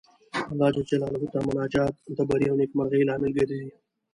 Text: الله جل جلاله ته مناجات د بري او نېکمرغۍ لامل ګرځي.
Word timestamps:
الله 0.51 0.69
جل 0.75 0.83
جلاله 0.89 1.27
ته 1.33 1.39
مناجات 1.47 1.93
د 2.17 2.19
بري 2.29 2.45
او 2.49 2.55
نېکمرغۍ 2.59 3.01
لامل 3.07 3.31
ګرځي. 3.37 3.61